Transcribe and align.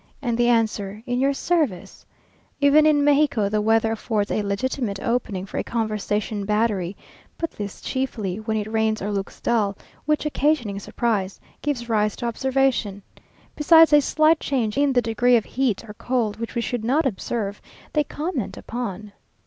And 0.19 0.35
the 0.35 0.47
answer, 0.49 1.03
"In 1.05 1.19
your 1.19 1.31
service." 1.35 2.07
Even 2.59 2.87
in 2.87 3.03
Mexico 3.03 3.49
the 3.49 3.61
weather 3.61 3.91
affords 3.91 4.31
a 4.31 4.41
legitimate 4.41 4.99
opening 4.99 5.45
for 5.45 5.59
a 5.59 5.63
conversation 5.63 6.43
battery, 6.43 6.97
but 7.37 7.51
this 7.51 7.81
chiefly 7.81 8.37
when 8.37 8.57
it 8.57 8.65
rains 8.65 8.99
or 8.99 9.11
looks 9.11 9.39
dull, 9.39 9.77
which, 10.07 10.25
occasioning 10.25 10.79
surprise, 10.79 11.39
gives 11.61 11.87
rise 11.87 12.15
to 12.15 12.25
observation. 12.25 13.03
Besides 13.55 13.93
a 13.93 14.01
slight 14.01 14.39
change 14.39 14.75
in 14.75 14.93
the 14.93 15.03
degree 15.03 15.35
of 15.37 15.45
heat 15.45 15.87
or 15.87 15.93
cold 15.93 16.39
which 16.39 16.55
we 16.55 16.61
should 16.61 16.83
not 16.83 17.05
observe, 17.05 17.61
they 17.93 18.03
comment 18.03 18.57
upon. 18.57 19.11